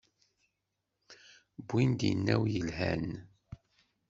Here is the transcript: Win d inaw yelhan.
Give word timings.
Win 1.67 1.91
d 1.99 2.01
inaw 2.11 2.43
yelhan. 2.53 3.07